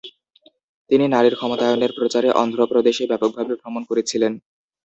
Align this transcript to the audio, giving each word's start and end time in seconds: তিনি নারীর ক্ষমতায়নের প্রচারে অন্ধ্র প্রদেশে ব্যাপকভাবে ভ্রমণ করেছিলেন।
তিনি 0.89 1.05
নারীর 1.07 1.35
ক্ষমতায়নের 1.37 1.91
প্রচারে 1.97 2.29
অন্ধ্র 2.41 2.59
প্রদেশে 2.71 3.03
ব্যাপকভাবে 3.11 3.53
ভ্রমণ 3.61 3.81
করেছিলেন। 3.89 4.33